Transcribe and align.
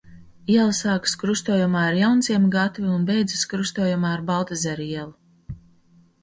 Iela 0.51 0.77
sākas 0.77 1.11
krustojumā 1.23 1.83
ar 1.89 1.97
Jaunciema 1.99 2.49
gatvi 2.55 2.87
un 2.95 3.05
beidzas 3.11 3.45
krustojumā 3.53 4.11
ar 4.15 4.25
Baltezera 4.31 4.89
ielu. 4.89 5.59